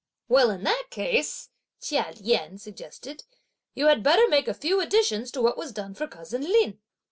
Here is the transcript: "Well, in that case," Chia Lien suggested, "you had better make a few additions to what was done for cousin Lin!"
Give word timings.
"Well, 0.27 0.49
in 0.49 0.63
that 0.63 0.85
case," 0.89 1.49
Chia 1.79 2.15
Lien 2.19 2.57
suggested, 2.57 3.23
"you 3.75 3.85
had 3.85 4.01
better 4.01 4.27
make 4.27 4.47
a 4.47 4.53
few 4.55 4.81
additions 4.81 5.29
to 5.33 5.43
what 5.43 5.59
was 5.59 5.71
done 5.73 5.93
for 5.93 6.07
cousin 6.07 6.41
Lin!" 6.41 6.79